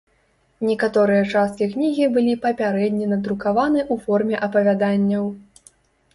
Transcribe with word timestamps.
Некаторыя 0.69 1.27
часткі 1.33 1.67
кнігі 1.73 2.07
былі 2.15 2.33
папярэдне 2.47 3.05
надрукаваны 3.13 3.79
ў 3.93 4.09
форме 4.09 4.35
апавяданняў. 4.51 5.31